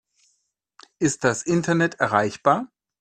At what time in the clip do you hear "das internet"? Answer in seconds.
1.23-1.99